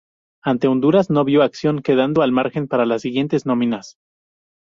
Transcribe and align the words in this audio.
Ante 0.41 0.67
Honduras 0.67 1.11
no 1.11 1.23
vió 1.23 1.43
acción, 1.43 1.83
quedando 1.83 2.23
al 2.23 2.31
margen 2.31 2.67
para 2.67 2.87
las 2.87 3.03
siguientes 3.03 3.45
nóminas. 3.45 3.97